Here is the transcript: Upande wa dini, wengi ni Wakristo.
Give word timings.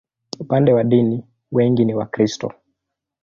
Upande 0.39 0.73
wa 0.73 0.83
dini, 0.83 1.27
wengi 1.51 1.85
ni 1.85 1.93
Wakristo. 1.93 2.53